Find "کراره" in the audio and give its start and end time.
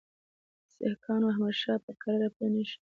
2.03-2.27